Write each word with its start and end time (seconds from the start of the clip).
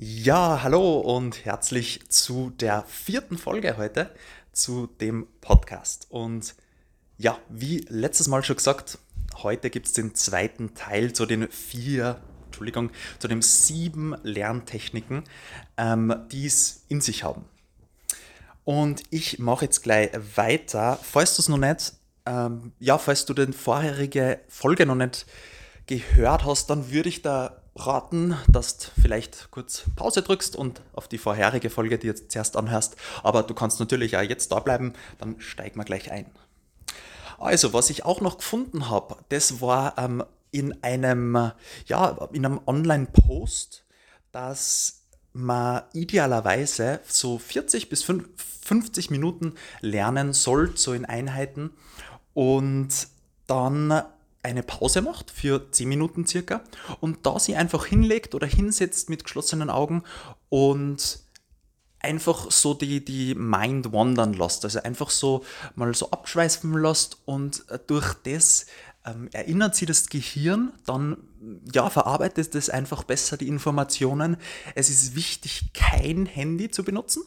Ja, 0.00 0.62
hallo 0.62 1.00
und 1.00 1.44
herzlich 1.44 2.08
zu 2.08 2.50
der 2.50 2.84
vierten 2.84 3.36
Folge 3.36 3.76
heute 3.78 4.14
zu 4.52 4.86
dem 4.86 5.26
Podcast. 5.40 6.06
Und 6.08 6.54
ja, 7.16 7.36
wie 7.48 7.78
letztes 7.88 8.28
Mal 8.28 8.44
schon 8.44 8.54
gesagt, 8.54 8.98
heute 9.42 9.70
gibt 9.70 9.88
es 9.88 9.94
den 9.94 10.14
zweiten 10.14 10.74
Teil 10.74 11.14
zu 11.14 11.26
den 11.26 11.50
vier, 11.50 12.20
Entschuldigung, 12.44 12.90
zu 13.18 13.26
den 13.26 13.42
sieben 13.42 14.14
Lerntechniken, 14.22 15.24
ähm, 15.76 16.14
die 16.30 16.46
es 16.46 16.84
in 16.86 17.00
sich 17.00 17.24
haben. 17.24 17.44
Und 18.62 19.02
ich 19.10 19.40
mache 19.40 19.64
jetzt 19.64 19.82
gleich 19.82 20.12
weiter. 20.36 20.96
Falls 21.02 21.34
du 21.34 21.42
es 21.42 21.48
noch 21.48 21.58
nicht, 21.58 21.94
ähm, 22.24 22.70
ja, 22.78 22.98
falls 22.98 23.26
du 23.26 23.34
den 23.34 23.52
vorherige 23.52 24.38
Folge 24.46 24.86
noch 24.86 24.94
nicht 24.94 25.26
gehört 25.86 26.44
hast, 26.44 26.70
dann 26.70 26.92
würde 26.92 27.08
ich 27.08 27.22
da 27.22 27.62
raten, 27.78 28.36
dass 28.48 28.78
du 28.78 28.88
vielleicht 29.00 29.50
kurz 29.50 29.84
Pause 29.96 30.22
drückst 30.22 30.56
und 30.56 30.82
auf 30.92 31.08
die 31.08 31.18
vorherige 31.18 31.70
Folge 31.70 31.98
die 31.98 32.06
jetzt 32.06 32.32
zuerst 32.32 32.56
anhörst. 32.56 32.96
Aber 33.22 33.42
du 33.42 33.54
kannst 33.54 33.80
natürlich 33.80 34.16
auch 34.16 34.22
jetzt 34.22 34.52
da 34.52 34.60
bleiben, 34.60 34.94
dann 35.18 35.40
steigen 35.40 35.78
wir 35.78 35.84
gleich 35.84 36.10
ein. 36.10 36.26
Also, 37.38 37.72
was 37.72 37.90
ich 37.90 38.04
auch 38.04 38.20
noch 38.20 38.38
gefunden 38.38 38.90
habe, 38.90 39.16
das 39.28 39.60
war 39.60 39.96
ähm, 39.96 40.24
in 40.50 40.82
einem, 40.82 41.52
ja, 41.86 42.28
in 42.32 42.44
einem 42.44 42.60
Online-Post, 42.66 43.84
dass 44.32 45.04
man 45.32 45.82
idealerweise 45.92 47.00
so 47.06 47.38
40 47.38 47.88
bis 47.88 48.02
50 48.02 49.10
Minuten 49.10 49.54
lernen 49.80 50.32
soll, 50.32 50.76
so 50.76 50.92
in 50.92 51.04
Einheiten. 51.04 51.70
Und 52.34 53.08
dann 53.46 54.02
eine 54.42 54.62
Pause 54.62 55.02
macht 55.02 55.30
für 55.30 55.70
10 55.70 55.88
Minuten 55.88 56.26
circa 56.26 56.62
und 57.00 57.26
da 57.26 57.38
sie 57.38 57.56
einfach 57.56 57.86
hinlegt 57.86 58.34
oder 58.34 58.46
hinsetzt 58.46 59.10
mit 59.10 59.24
geschlossenen 59.24 59.70
Augen 59.70 60.04
und 60.48 61.20
einfach 62.00 62.50
so 62.50 62.74
die, 62.74 63.04
die 63.04 63.34
Mind 63.34 63.92
wandern 63.92 64.32
lässt, 64.32 64.64
also 64.64 64.80
einfach 64.82 65.10
so 65.10 65.44
mal 65.74 65.92
so 65.94 66.10
abschweifen 66.10 66.72
lässt 66.80 67.18
und 67.24 67.68
äh, 67.70 67.78
durch 67.86 68.14
das 68.22 68.66
ähm, 69.04 69.28
erinnert 69.32 69.74
sie 69.74 69.86
das 69.86 70.08
Gehirn, 70.08 70.72
dann 70.86 71.16
ja, 71.72 71.90
verarbeitet 71.90 72.54
es 72.54 72.70
einfach 72.70 73.04
besser 73.04 73.36
die 73.36 73.48
Informationen. 73.48 74.36
Es 74.74 74.90
ist 74.90 75.14
wichtig, 75.14 75.72
kein 75.72 76.26
Handy 76.26 76.70
zu 76.70 76.84
benutzen 76.84 77.22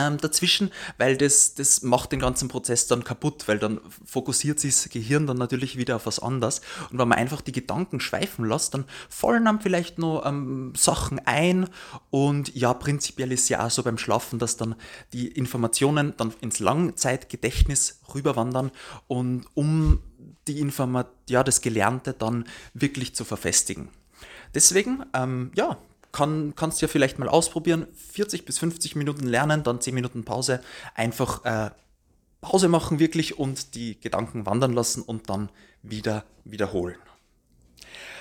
ähm, 0.00 0.18
dazwischen, 0.18 0.70
weil 0.98 1.16
das, 1.16 1.54
das 1.54 1.82
macht 1.82 2.12
den 2.12 2.20
ganzen 2.20 2.48
Prozess 2.48 2.86
dann 2.86 3.04
kaputt, 3.04 3.46
weil 3.46 3.58
dann 3.58 3.80
fokussiert 4.04 4.58
sich 4.58 4.74
das 4.74 4.88
Gehirn 4.88 5.26
dann 5.26 5.36
natürlich 5.36 5.76
wieder 5.76 5.96
auf 5.96 6.06
was 6.06 6.18
anderes. 6.18 6.60
Und 6.90 6.98
wenn 6.98 7.08
man 7.08 7.18
einfach 7.18 7.40
die 7.40 7.52
Gedanken 7.52 8.00
schweifen 8.00 8.46
lässt, 8.46 8.74
dann 8.74 8.84
fallen 9.08 9.46
einem 9.46 9.60
vielleicht 9.60 9.98
noch 9.98 10.24
ähm, 10.24 10.72
Sachen 10.76 11.20
ein. 11.26 11.68
Und 12.10 12.54
ja, 12.54 12.72
prinzipiell 12.74 13.32
ist 13.32 13.48
ja 13.48 13.66
auch 13.66 13.70
so 13.70 13.82
beim 13.82 13.98
Schlafen, 13.98 14.38
dass 14.38 14.56
dann 14.56 14.74
die 15.12 15.28
Informationen 15.28 16.14
dann 16.16 16.32
ins 16.40 16.58
Langzeitgedächtnis 16.58 18.00
rüberwandern 18.14 18.70
und 19.06 19.46
um 19.54 20.00
die 20.48 20.60
Informat 20.60 21.08
ja, 21.28 21.44
das 21.44 21.60
Gelernte 21.60 22.12
dann 22.12 22.44
wirklich 22.74 23.14
zu 23.14 23.24
verfestigen. 23.24 23.88
Deswegen, 24.54 25.04
ähm, 25.14 25.52
ja, 25.54 25.78
kann, 26.12 26.54
kannst 26.56 26.80
du 26.80 26.86
ja 26.86 26.88
vielleicht 26.88 27.18
mal 27.18 27.28
ausprobieren. 27.28 27.86
40 28.12 28.44
bis 28.44 28.58
50 28.58 28.96
Minuten 28.96 29.26
lernen, 29.26 29.62
dann 29.62 29.80
10 29.80 29.94
Minuten 29.94 30.24
Pause. 30.24 30.60
Einfach 30.94 31.44
äh, 31.44 31.70
Pause 32.40 32.68
machen 32.68 32.98
wirklich 32.98 33.38
und 33.38 33.74
die 33.74 34.00
Gedanken 34.00 34.46
wandern 34.46 34.72
lassen 34.72 35.02
und 35.02 35.28
dann 35.28 35.50
wieder 35.82 36.24
wiederholen. 36.44 36.96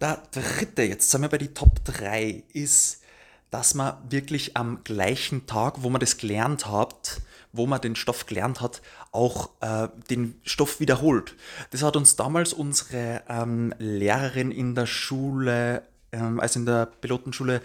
Der 0.00 0.22
dritte, 0.30 0.82
jetzt 0.82 1.10
sind 1.10 1.22
wir 1.22 1.28
bei 1.28 1.38
die 1.38 1.52
Top 1.52 1.84
3, 1.84 2.44
ist, 2.52 3.02
dass 3.50 3.74
man 3.74 3.96
wirklich 4.08 4.56
am 4.56 4.82
gleichen 4.84 5.46
Tag, 5.46 5.82
wo 5.82 5.90
man 5.90 6.00
das 6.00 6.16
gelernt 6.16 6.66
hat, 6.66 7.20
wo 7.52 7.66
man 7.66 7.80
den 7.80 7.96
Stoff 7.96 8.26
gelernt 8.26 8.60
hat, 8.60 8.80
auch 9.12 9.50
äh, 9.60 9.88
den 10.08 10.40
Stoff 10.44 10.80
wiederholt. 10.80 11.34
Das 11.70 11.82
hat 11.82 11.96
uns 11.96 12.16
damals 12.16 12.52
unsere 12.52 13.22
ähm, 13.28 13.74
Lehrerin 13.78 14.52
in 14.52 14.74
der 14.74 14.86
Schule 14.86 15.82
ähm, 16.12 16.40
also 16.40 16.60
in 16.60 16.66
der 16.66 16.86
Pilotenschule 16.86 17.62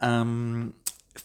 ähm, 0.00 0.74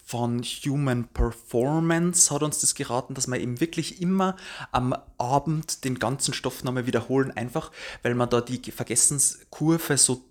von 0.06 0.44
Human 0.44 1.08
Performance 1.08 2.34
hat 2.34 2.44
uns 2.44 2.60
das 2.60 2.76
geraten, 2.76 3.16
dass 3.16 3.28
wir 3.28 3.40
eben 3.40 3.60
wirklich 3.60 4.02
immer 4.02 4.36
am 4.72 4.96
Abend 5.18 5.84
den 5.84 5.98
ganzen 5.98 6.34
Stoff 6.34 6.64
nochmal 6.64 6.86
wiederholen, 6.86 7.32
einfach 7.32 7.72
weil 8.04 8.14
man 8.14 8.30
da 8.30 8.42
die 8.42 8.72
Vergessenskurve 8.72 9.98
so 9.98 10.24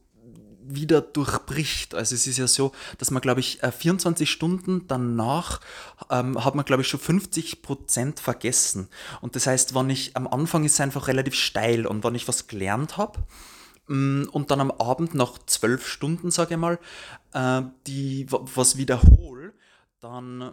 wieder 0.69 1.01
durchbricht. 1.01 1.95
Also 1.95 2.15
es 2.15 2.27
ist 2.27 2.37
ja 2.37 2.47
so, 2.47 2.73
dass 2.99 3.11
man, 3.11 3.23
glaube 3.23 3.41
ich, 3.41 3.61
24 3.61 4.29
äh, 4.29 4.31
Stunden 4.31 4.87
danach 4.87 5.61
ähm, 6.11 6.45
hat 6.45 6.55
man, 6.55 6.65
glaube 6.65 6.83
ich, 6.83 6.89
schon 6.89 7.01
50 7.01 7.63
Prozent 7.63 8.21
vergessen. 8.21 8.89
Und 9.21 9.35
das 9.35 9.47
heißt, 9.47 9.75
wenn 9.75 9.91
ich 9.91 10.17
am 10.17 10.27
Anfang 10.27 10.65
ist 10.65 10.75
es 10.75 10.81
einfach 10.81 11.09
relativ 11.09 11.35
steil 11.35 11.87
und 11.87 12.05
wenn 12.05 12.15
ich 12.15 12.29
was 12.29 12.47
gelernt 12.47 12.97
habe, 12.97 13.19
und 13.89 14.51
dann 14.51 14.61
am 14.61 14.71
Abend 14.71 15.15
nach 15.15 15.39
zwölf 15.47 15.87
Stunden, 15.87 16.31
sage 16.31 16.55
ich 16.55 16.61
mal, 16.61 16.79
äh, 17.33 17.63
die 17.87 18.27
was 18.29 18.77
wiederhole, 18.77 19.55
dann, 20.01 20.53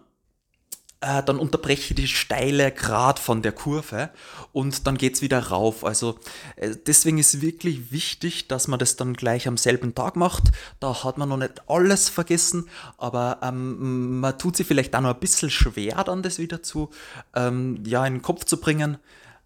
äh, 1.01 1.22
dann 1.22 1.38
unterbreche 1.38 1.94
ich 1.94 1.95
die 1.95 2.07
steile 2.07 2.72
Grad 2.72 3.19
von 3.19 3.41
der 3.41 3.51
Kurve 3.51 4.09
und 4.53 4.88
dann 4.88 4.97
geht 4.97 5.16
es 5.16 5.22
wieder 5.22 5.40
rauf. 5.40 5.84
Also 5.84 6.18
äh, 6.56 6.75
deswegen 6.88 7.18
ist 7.18 7.41
wirklich 7.41 7.91
wichtig, 7.91 8.47
dass 8.47 8.68
man 8.68 8.79
das 8.79 8.95
dann 8.95 9.13
gleich 9.13 9.47
am 9.47 9.57
selben 9.57 9.94
Tag 9.94 10.16
macht. 10.16 10.51
Da 10.79 11.03
hat 11.03 11.18
man 11.18 11.29
noch 11.29 11.38
nicht 11.38 11.69
alles 11.69 12.07
vergessen, 12.07 12.69
aber 12.97 13.40
ähm, 13.44 14.22
man 14.22 14.38
tut 14.38 14.56
sich 14.56 14.66
vielleicht 14.66 14.95
auch 14.95 15.01
noch 15.01 15.13
ein 15.13 15.19
bisschen 15.19 15.50
schwer, 15.50 16.03
dann 16.06 16.24
das 16.24 16.40
wieder 16.40 16.63
zu 16.63 16.90
ähm, 17.35 17.84
ja, 17.85 18.06
in 18.06 18.16
den 18.16 18.22
Kopf 18.22 18.45
zu 18.45 18.59
bringen. 18.62 18.97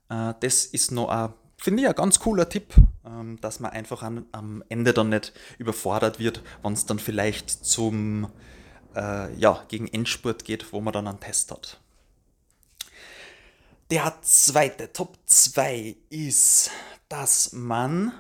Äh, 0.09 0.33
das 0.39 0.65
ist 0.65 0.91
noch 0.91 1.09
ein 1.09 1.33
finde 1.59 1.83
ich 1.83 1.89
ein 1.89 1.95
ganz 1.95 2.19
cooler 2.19 2.47
Tipp, 2.49 2.73
dass 3.41 3.59
man 3.59 3.71
einfach 3.71 4.03
an, 4.03 4.25
am 4.31 4.63
Ende 4.69 4.93
dann 4.93 5.09
nicht 5.09 5.33
überfordert 5.57 6.19
wird, 6.19 6.41
wenn 6.63 6.73
es 6.73 6.85
dann 6.85 6.99
vielleicht 6.99 7.49
zum 7.49 8.31
äh, 8.95 9.33
ja, 9.35 9.63
gegen 9.67 9.87
Endspurt 9.87 10.45
geht, 10.45 10.71
wo 10.73 10.81
man 10.81 10.93
dann 10.93 11.07
einen 11.07 11.19
Test 11.19 11.51
hat. 11.51 11.79
Der 13.91 14.15
zweite, 14.21 14.93
Top 14.93 15.17
2 15.25 15.95
ist, 16.09 16.69
dass 17.07 17.53
man 17.53 18.13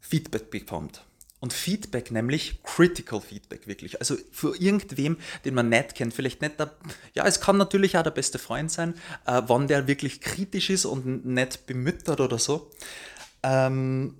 Feedback 0.00 0.50
bekommt. 0.50 1.04
Und 1.42 1.52
Feedback, 1.52 2.12
nämlich 2.12 2.62
Critical 2.62 3.20
Feedback 3.20 3.66
wirklich. 3.66 3.98
Also 3.98 4.14
für 4.30 4.54
irgendwem, 4.54 5.16
den 5.44 5.54
man 5.54 5.70
nicht 5.70 5.96
kennt, 5.96 6.14
vielleicht 6.14 6.40
nicht 6.40 6.60
der, 6.60 6.70
ja, 7.14 7.26
es 7.26 7.40
kann 7.40 7.56
natürlich 7.56 7.98
auch 7.98 8.04
der 8.04 8.12
beste 8.12 8.38
Freund 8.38 8.70
sein, 8.70 8.94
äh, 9.26 9.42
wann 9.48 9.66
der 9.66 9.88
wirklich 9.88 10.20
kritisch 10.20 10.70
ist 10.70 10.84
und 10.84 11.26
nicht 11.26 11.66
bemüttert 11.66 12.20
oder 12.20 12.38
so. 12.38 12.70
Ähm, 13.42 14.14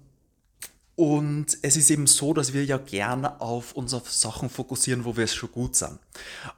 und 0.97 1.59
es 1.63 1.77
ist 1.77 1.91
eben 1.91 2.09
so, 2.09 2.35
dass 2.35 2.53
wir 2.53 2.65
ja 2.65 2.77
gerne 2.77 3.41
auf 3.41 3.73
unsere 3.75 4.03
Sachen 4.05 4.51
fokussieren, 4.51 5.05
wo 5.05 5.17
wir 5.17 5.25
es 5.25 5.35
schon 5.35 5.53
gut 5.53 5.77
sind. 5.77 6.01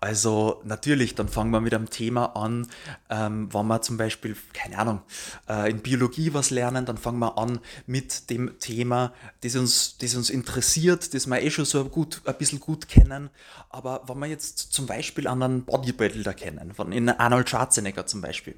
Also 0.00 0.60
natürlich, 0.64 1.14
dann 1.14 1.28
fangen 1.28 1.50
wir 1.50 1.60
mit 1.60 1.74
einem 1.74 1.90
Thema 1.90 2.36
an, 2.36 2.66
ähm, 3.10 3.52
wenn 3.52 3.66
wir 3.66 3.82
zum 3.82 3.96
Beispiel, 3.96 4.36
keine 4.52 4.78
Ahnung, 4.78 5.02
äh, 5.48 5.70
in 5.70 5.80
Biologie 5.80 6.34
was 6.34 6.50
lernen, 6.50 6.86
dann 6.86 6.98
fangen 6.98 7.18
wir 7.18 7.38
an 7.38 7.60
mit 7.86 8.30
dem 8.30 8.58
Thema, 8.58 9.12
das 9.42 9.56
uns, 9.56 9.98
das 9.98 10.14
uns 10.14 10.30
interessiert, 10.30 11.14
das 11.14 11.26
wir 11.26 11.40
eh 11.40 11.50
schon 11.50 11.64
so 11.64 11.84
gut, 11.84 12.22
ein 12.24 12.38
bisschen 12.38 12.60
gut 12.60 12.88
kennen. 12.88 13.30
Aber 13.70 14.02
wenn 14.06 14.18
wir 14.18 14.26
jetzt 14.26 14.72
zum 14.72 14.86
Beispiel 14.86 15.26
an 15.26 15.42
einen 15.42 15.64
Bodybuilder 15.64 16.34
kennen, 16.34 16.74
von 16.74 16.92
in 16.92 17.08
Arnold 17.08 17.48
Schwarzenegger 17.48 18.06
zum 18.06 18.20
Beispiel. 18.20 18.54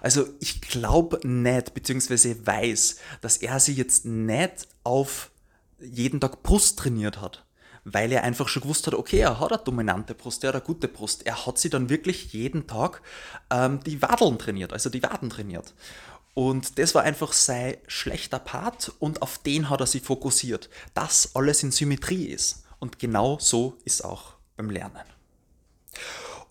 Also 0.00 0.26
ich 0.40 0.60
glaube 0.60 1.20
nicht, 1.26 1.74
beziehungsweise 1.74 2.46
weiß, 2.46 2.96
dass 3.20 3.38
er 3.38 3.60
sich 3.60 3.76
jetzt 3.76 4.04
nicht 4.04 4.68
auf 4.84 5.30
jeden 5.80 6.20
Tag 6.20 6.42
Brust 6.42 6.78
trainiert 6.78 7.20
hat. 7.20 7.45
Weil 7.88 8.10
er 8.10 8.24
einfach 8.24 8.48
schon 8.48 8.62
gewusst 8.62 8.88
hat, 8.88 8.94
okay, 8.94 9.20
er 9.20 9.38
hat 9.38 9.52
eine 9.52 9.62
dominante 9.62 10.16
Brust, 10.16 10.42
er 10.42 10.48
hat 10.48 10.56
eine 10.56 10.64
gute 10.64 10.88
Brust. 10.88 11.24
Er 11.24 11.46
hat 11.46 11.56
sie 11.58 11.70
dann 11.70 11.88
wirklich 11.88 12.32
jeden 12.32 12.66
Tag 12.66 13.00
ähm, 13.48 13.78
die 13.84 14.02
Wadeln 14.02 14.38
trainiert, 14.40 14.72
also 14.72 14.90
die 14.90 15.04
Waden 15.04 15.30
trainiert. 15.30 15.72
Und 16.34 16.80
das 16.80 16.96
war 16.96 17.04
einfach 17.04 17.32
sein 17.32 17.76
schlechter 17.86 18.40
Part 18.40 18.92
und 18.98 19.22
auf 19.22 19.38
den 19.38 19.70
hat 19.70 19.80
er 19.80 19.86
sich 19.86 20.02
fokussiert, 20.02 20.68
dass 20.94 21.36
alles 21.36 21.62
in 21.62 21.70
Symmetrie 21.70 22.26
ist. 22.26 22.64
Und 22.80 22.98
genau 22.98 23.38
so 23.40 23.78
ist 23.84 24.04
auch 24.04 24.34
beim 24.56 24.68
Lernen. 24.68 25.06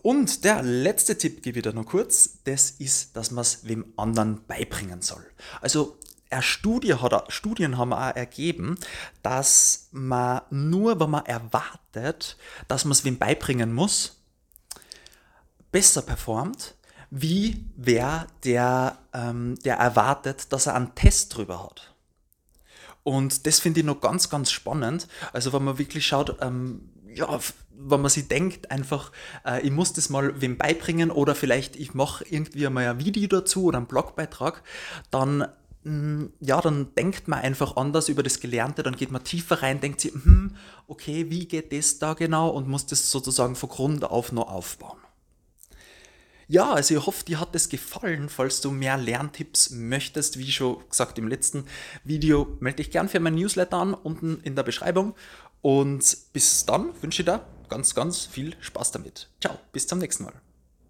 Und 0.00 0.44
der 0.44 0.62
letzte 0.62 1.18
Tipp 1.18 1.42
gebe 1.42 1.58
ich 1.58 1.62
dir 1.64 1.74
noch 1.74 1.84
kurz, 1.84 2.38
das 2.44 2.70
ist, 2.70 3.14
dass 3.14 3.30
man 3.30 3.42
es 3.42 3.66
wem 3.68 3.92
anderen 3.96 4.40
beibringen 4.46 5.02
soll. 5.02 5.24
Also 5.60 5.98
Studie 6.40 6.94
hat, 6.94 7.32
Studien 7.32 7.78
haben 7.78 7.92
auch 7.92 8.14
ergeben, 8.14 8.78
dass 9.22 9.88
man 9.92 10.42
nur, 10.50 11.00
wenn 11.00 11.10
man 11.10 11.26
erwartet, 11.26 12.36
dass 12.68 12.84
man 12.84 12.92
es 12.92 13.04
wem 13.04 13.18
beibringen 13.18 13.72
muss, 13.72 14.22
besser 15.72 16.02
performt, 16.02 16.74
wie 17.10 17.64
wer, 17.76 18.26
der, 18.44 18.98
ähm, 19.12 19.56
der 19.64 19.76
erwartet, 19.76 20.52
dass 20.52 20.66
er 20.66 20.74
einen 20.74 20.94
Test 20.94 21.36
drüber 21.36 21.62
hat. 21.62 21.94
Und 23.02 23.46
das 23.46 23.60
finde 23.60 23.80
ich 23.80 23.86
noch 23.86 24.00
ganz, 24.00 24.28
ganz 24.30 24.50
spannend. 24.50 25.06
Also 25.32 25.52
wenn 25.52 25.62
man 25.62 25.78
wirklich 25.78 26.06
schaut, 26.06 26.38
ähm, 26.42 26.90
ja, 27.14 27.38
wenn 27.70 28.00
man 28.00 28.10
sich 28.10 28.26
denkt, 28.28 28.70
einfach, 28.70 29.12
äh, 29.44 29.60
ich 29.60 29.70
muss 29.70 29.92
das 29.92 30.10
mal 30.10 30.40
wem 30.40 30.56
beibringen 30.56 31.10
oder 31.10 31.34
vielleicht 31.34 31.76
ich 31.76 31.94
mache 31.94 32.24
irgendwie 32.28 32.68
mal 32.68 32.88
ein 32.88 32.98
Video 32.98 33.28
dazu 33.28 33.64
oder 33.64 33.78
einen 33.78 33.86
Blogbeitrag, 33.86 34.62
dann 35.10 35.46
ja, 36.40 36.60
dann 36.60 36.94
denkt 36.96 37.28
man 37.28 37.40
einfach 37.40 37.76
anders 37.76 38.08
über 38.08 38.22
das 38.22 38.40
Gelernte, 38.40 38.82
dann 38.82 38.96
geht 38.96 39.12
man 39.12 39.22
tiefer 39.22 39.62
rein, 39.62 39.80
denkt 39.80 40.00
sich, 40.00 40.12
hm, 40.12 40.56
okay, 40.88 41.30
wie 41.30 41.46
geht 41.46 41.72
das 41.72 41.98
da 41.98 42.14
genau 42.14 42.48
und 42.50 42.66
muss 42.66 42.86
das 42.86 43.10
sozusagen 43.10 43.54
von 43.54 43.68
Grund 43.68 44.04
auf 44.04 44.32
noch 44.32 44.48
aufbauen. 44.48 44.98
Ja, 46.48 46.72
also 46.72 46.96
ich 46.96 47.06
hoffe, 47.06 47.24
dir 47.24 47.40
hat 47.40 47.54
es 47.54 47.68
gefallen. 47.68 48.28
Falls 48.28 48.60
du 48.60 48.70
mehr 48.70 48.96
Lerntipps 48.96 49.70
möchtest, 49.70 50.38
wie 50.38 50.50
schon 50.50 50.78
gesagt 50.88 51.18
im 51.18 51.28
letzten 51.28 51.64
Video, 52.04 52.56
melde 52.60 52.76
dich 52.76 52.90
gern 52.90 53.08
für 53.08 53.18
mein 53.18 53.34
Newsletter 53.34 53.76
an, 53.76 53.94
unten 53.94 54.40
in 54.42 54.54
der 54.54 54.62
Beschreibung. 54.62 55.14
Und 55.60 56.16
bis 56.32 56.64
dann 56.64 56.90
wünsche 57.02 57.22
ich 57.22 57.26
dir 57.26 57.44
ganz, 57.68 57.94
ganz 57.94 58.26
viel 58.26 58.54
Spaß 58.60 58.92
damit. 58.92 59.28
Ciao, 59.40 59.58
bis 59.72 59.88
zum 59.88 59.98
nächsten 59.98 60.24
Mal. 60.24 60.34